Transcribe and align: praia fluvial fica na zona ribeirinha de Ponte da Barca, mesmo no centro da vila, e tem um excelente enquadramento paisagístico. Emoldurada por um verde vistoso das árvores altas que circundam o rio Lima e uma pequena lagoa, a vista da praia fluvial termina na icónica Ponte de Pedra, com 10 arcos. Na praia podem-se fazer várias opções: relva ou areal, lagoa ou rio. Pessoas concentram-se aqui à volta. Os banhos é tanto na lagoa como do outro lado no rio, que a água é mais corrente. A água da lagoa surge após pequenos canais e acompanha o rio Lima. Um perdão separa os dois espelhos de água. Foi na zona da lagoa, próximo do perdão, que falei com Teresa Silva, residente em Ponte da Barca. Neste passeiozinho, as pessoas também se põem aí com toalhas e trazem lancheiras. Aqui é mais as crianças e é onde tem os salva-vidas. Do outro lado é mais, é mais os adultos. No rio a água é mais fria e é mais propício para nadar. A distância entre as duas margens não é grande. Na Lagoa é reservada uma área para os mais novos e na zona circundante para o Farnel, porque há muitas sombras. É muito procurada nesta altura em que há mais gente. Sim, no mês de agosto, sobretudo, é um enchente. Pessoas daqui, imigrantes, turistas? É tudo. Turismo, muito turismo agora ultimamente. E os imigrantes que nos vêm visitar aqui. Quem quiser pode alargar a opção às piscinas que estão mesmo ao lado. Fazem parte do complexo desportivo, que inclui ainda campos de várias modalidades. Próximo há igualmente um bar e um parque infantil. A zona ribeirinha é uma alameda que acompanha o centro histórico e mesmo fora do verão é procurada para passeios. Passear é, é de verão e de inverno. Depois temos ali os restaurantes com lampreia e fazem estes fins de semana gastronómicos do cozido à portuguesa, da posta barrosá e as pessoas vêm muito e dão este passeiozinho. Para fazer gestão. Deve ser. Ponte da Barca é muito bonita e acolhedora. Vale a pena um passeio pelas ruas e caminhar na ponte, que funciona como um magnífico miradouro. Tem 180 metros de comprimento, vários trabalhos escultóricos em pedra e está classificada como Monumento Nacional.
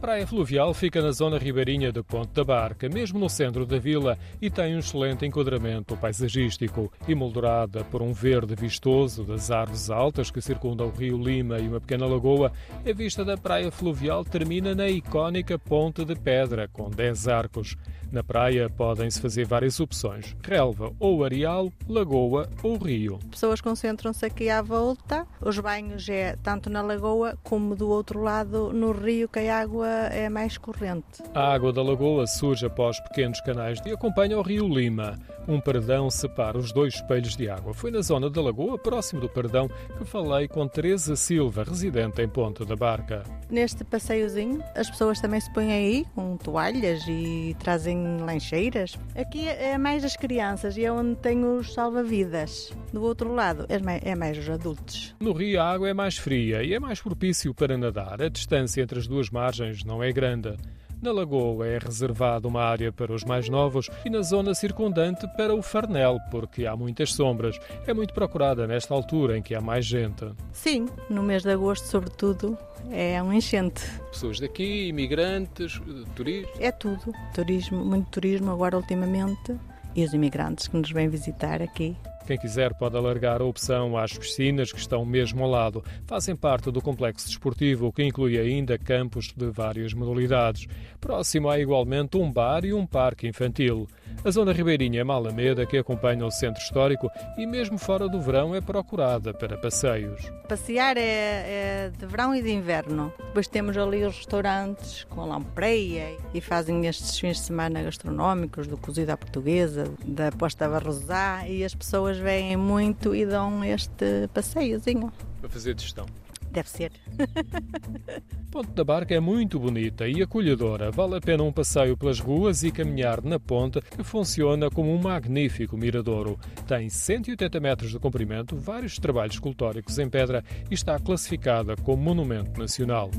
praia 0.00 0.26
fluvial 0.26 0.72
fica 0.72 1.02
na 1.02 1.12
zona 1.12 1.36
ribeirinha 1.36 1.92
de 1.92 2.02
Ponte 2.02 2.32
da 2.32 2.42
Barca, 2.42 2.88
mesmo 2.88 3.18
no 3.18 3.28
centro 3.28 3.66
da 3.66 3.78
vila, 3.78 4.16
e 4.40 4.48
tem 4.48 4.74
um 4.74 4.78
excelente 4.78 5.26
enquadramento 5.26 5.94
paisagístico. 5.94 6.90
Emoldurada 7.06 7.84
por 7.84 8.00
um 8.00 8.14
verde 8.14 8.54
vistoso 8.54 9.24
das 9.24 9.50
árvores 9.50 9.90
altas 9.90 10.30
que 10.30 10.40
circundam 10.40 10.86
o 10.86 10.90
rio 10.90 11.18
Lima 11.18 11.58
e 11.58 11.68
uma 11.68 11.80
pequena 11.80 12.06
lagoa, 12.06 12.50
a 12.88 12.92
vista 12.94 13.22
da 13.26 13.36
praia 13.36 13.70
fluvial 13.70 14.24
termina 14.24 14.74
na 14.74 14.88
icónica 14.88 15.58
Ponte 15.58 16.02
de 16.02 16.14
Pedra, 16.14 16.66
com 16.66 16.88
10 16.88 17.28
arcos. 17.28 17.76
Na 18.10 18.24
praia 18.24 18.68
podem-se 18.68 19.20
fazer 19.20 19.44
várias 19.44 19.78
opções: 19.78 20.34
relva 20.42 20.92
ou 20.98 21.24
areal, 21.24 21.70
lagoa 21.88 22.48
ou 22.62 22.76
rio. 22.76 23.20
Pessoas 23.30 23.60
concentram-se 23.60 24.24
aqui 24.26 24.48
à 24.48 24.60
volta. 24.60 25.26
Os 25.40 25.58
banhos 25.60 26.08
é 26.08 26.36
tanto 26.42 26.68
na 26.68 26.82
lagoa 26.82 27.38
como 27.44 27.76
do 27.76 27.88
outro 27.88 28.20
lado 28.20 28.72
no 28.72 28.90
rio, 28.90 29.28
que 29.28 29.38
a 29.38 29.60
água 29.60 29.89
é 30.12 30.28
mais 30.28 30.56
corrente. 30.58 31.22
A 31.34 31.52
água 31.52 31.72
da 31.72 31.82
lagoa 31.82 32.26
surge 32.26 32.66
após 32.66 33.00
pequenos 33.00 33.40
canais 33.40 33.80
e 33.84 33.90
acompanha 33.90 34.38
o 34.38 34.42
rio 34.42 34.68
Lima. 34.68 35.18
Um 35.50 35.60
perdão 35.60 36.08
separa 36.08 36.56
os 36.56 36.70
dois 36.70 36.94
espelhos 36.94 37.36
de 37.36 37.50
água. 37.50 37.74
Foi 37.74 37.90
na 37.90 38.02
zona 38.02 38.30
da 38.30 38.40
lagoa, 38.40 38.78
próximo 38.78 39.20
do 39.20 39.28
perdão, 39.28 39.68
que 39.98 40.04
falei 40.04 40.46
com 40.46 40.68
Teresa 40.68 41.16
Silva, 41.16 41.64
residente 41.64 42.22
em 42.22 42.28
Ponte 42.28 42.64
da 42.64 42.76
Barca. 42.76 43.24
Neste 43.50 43.82
passeiozinho, 43.82 44.62
as 44.76 44.88
pessoas 44.88 45.20
também 45.20 45.40
se 45.40 45.52
põem 45.52 45.72
aí 45.72 46.06
com 46.14 46.36
toalhas 46.36 47.02
e 47.08 47.56
trazem 47.58 48.18
lancheiras. 48.18 48.96
Aqui 49.16 49.48
é 49.48 49.76
mais 49.76 50.04
as 50.04 50.16
crianças 50.16 50.76
e 50.76 50.84
é 50.84 50.92
onde 50.92 51.16
tem 51.16 51.44
os 51.44 51.74
salva-vidas. 51.74 52.72
Do 52.92 53.02
outro 53.02 53.34
lado 53.34 53.66
é 53.68 53.80
mais, 53.80 54.02
é 54.04 54.14
mais 54.14 54.38
os 54.38 54.48
adultos. 54.48 55.16
No 55.18 55.32
rio 55.32 55.60
a 55.60 55.68
água 55.68 55.88
é 55.88 55.92
mais 55.92 56.16
fria 56.16 56.62
e 56.62 56.74
é 56.74 56.78
mais 56.78 57.00
propício 57.00 57.52
para 57.52 57.76
nadar. 57.76 58.22
A 58.22 58.28
distância 58.28 58.82
entre 58.82 59.00
as 59.00 59.08
duas 59.08 59.30
margens 59.30 59.82
não 59.82 60.00
é 60.00 60.12
grande. 60.12 60.56
Na 61.02 61.12
Lagoa 61.12 61.66
é 61.66 61.78
reservada 61.78 62.46
uma 62.46 62.62
área 62.62 62.92
para 62.92 63.10
os 63.10 63.24
mais 63.24 63.48
novos 63.48 63.88
e 64.04 64.10
na 64.10 64.20
zona 64.20 64.54
circundante 64.54 65.26
para 65.34 65.54
o 65.54 65.62
Farnel, 65.62 66.18
porque 66.30 66.66
há 66.66 66.76
muitas 66.76 67.14
sombras. 67.14 67.58
É 67.86 67.94
muito 67.94 68.12
procurada 68.12 68.66
nesta 68.66 68.92
altura 68.92 69.38
em 69.38 69.42
que 69.42 69.54
há 69.54 69.62
mais 69.62 69.86
gente. 69.86 70.30
Sim, 70.52 70.86
no 71.08 71.22
mês 71.22 71.42
de 71.42 71.50
agosto, 71.50 71.86
sobretudo, 71.86 72.58
é 72.90 73.22
um 73.22 73.32
enchente. 73.32 73.82
Pessoas 74.10 74.38
daqui, 74.40 74.88
imigrantes, 74.88 75.80
turistas? 76.14 76.60
É 76.60 76.70
tudo. 76.70 77.14
Turismo, 77.34 77.82
muito 77.82 78.10
turismo 78.10 78.50
agora 78.50 78.76
ultimamente. 78.76 79.56
E 79.96 80.04
os 80.04 80.12
imigrantes 80.12 80.68
que 80.68 80.76
nos 80.76 80.92
vêm 80.92 81.08
visitar 81.08 81.62
aqui. 81.62 81.96
Quem 82.30 82.38
quiser 82.38 82.72
pode 82.74 82.96
alargar 82.96 83.42
a 83.42 83.44
opção 83.44 83.98
às 83.98 84.16
piscinas 84.16 84.70
que 84.70 84.78
estão 84.78 85.04
mesmo 85.04 85.42
ao 85.42 85.50
lado. 85.50 85.82
Fazem 86.06 86.36
parte 86.36 86.70
do 86.70 86.80
complexo 86.80 87.26
desportivo, 87.26 87.92
que 87.92 88.04
inclui 88.04 88.38
ainda 88.38 88.78
campos 88.78 89.32
de 89.36 89.50
várias 89.50 89.92
modalidades. 89.92 90.68
Próximo 91.00 91.50
há 91.50 91.58
igualmente 91.58 92.16
um 92.16 92.30
bar 92.30 92.64
e 92.64 92.72
um 92.72 92.86
parque 92.86 93.26
infantil. 93.26 93.88
A 94.22 94.30
zona 94.30 94.52
ribeirinha 94.52 95.00
é 95.00 95.02
uma 95.02 95.14
alameda 95.14 95.64
que 95.64 95.78
acompanha 95.78 96.26
o 96.26 96.30
centro 96.30 96.62
histórico 96.62 97.10
e 97.38 97.46
mesmo 97.46 97.78
fora 97.78 98.06
do 98.06 98.20
verão 98.20 98.54
é 98.54 98.60
procurada 98.60 99.32
para 99.32 99.56
passeios. 99.56 100.30
Passear 100.46 100.96
é, 100.98 101.86
é 101.86 101.92
de 101.96 102.04
verão 102.06 102.34
e 102.34 102.42
de 102.42 102.50
inverno. 102.50 103.12
Depois 103.18 103.48
temos 103.48 103.78
ali 103.78 104.04
os 104.04 104.16
restaurantes 104.16 105.04
com 105.04 105.24
lampreia 105.24 106.16
e 106.34 106.40
fazem 106.40 106.86
estes 106.86 107.18
fins 107.18 107.38
de 107.38 107.44
semana 107.44 107.82
gastronómicos 107.82 108.66
do 108.66 108.76
cozido 108.76 109.10
à 109.10 109.16
portuguesa, 109.16 109.84
da 110.04 110.30
posta 110.30 110.68
barrosá 110.68 111.48
e 111.48 111.64
as 111.64 111.74
pessoas 111.74 112.18
vêm 112.18 112.56
muito 112.56 113.14
e 113.14 113.24
dão 113.24 113.64
este 113.64 114.28
passeiozinho. 114.34 115.10
Para 115.40 115.48
fazer 115.48 115.78
gestão. 115.80 116.04
Deve 116.50 116.68
ser. 116.68 116.92
Ponte 118.50 118.72
da 118.72 118.82
Barca 118.82 119.14
é 119.14 119.20
muito 119.20 119.60
bonita 119.60 120.08
e 120.08 120.20
acolhedora. 120.22 120.90
Vale 120.90 121.16
a 121.16 121.20
pena 121.20 121.44
um 121.44 121.52
passeio 121.52 121.96
pelas 121.96 122.18
ruas 122.18 122.64
e 122.64 122.72
caminhar 122.72 123.22
na 123.22 123.38
ponte, 123.38 123.80
que 123.80 124.02
funciona 124.02 124.68
como 124.68 124.92
um 124.92 125.00
magnífico 125.00 125.76
miradouro. 125.76 126.38
Tem 126.66 126.88
180 126.88 127.60
metros 127.60 127.90
de 127.92 127.98
comprimento, 128.00 128.56
vários 128.56 128.98
trabalhos 128.98 129.34
escultóricos 129.34 129.98
em 129.98 130.08
pedra 130.08 130.44
e 130.68 130.74
está 130.74 130.98
classificada 130.98 131.76
como 131.76 132.02
Monumento 132.02 132.58
Nacional. 132.58 133.10